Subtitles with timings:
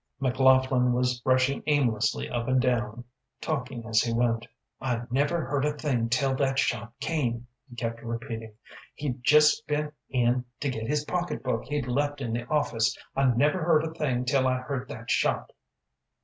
[0.19, 3.03] McLaughlin was rushing aimlessly up and down,
[3.39, 4.47] talking as he went.
[4.81, 8.55] "I never heard a thing till that shot came," he kept repeating.
[8.95, 12.97] "He'd jest been in to get his pocketbook he'd left in the office.
[13.15, 15.51] I never heard a thing till I heard that shot."